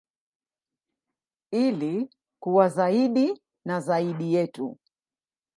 Ili 1.51 2.09
kuwa 2.39 2.69
zaidi 2.69 3.41
na 3.65 3.79
zaidi 3.79 4.33
yetu. 4.33 4.77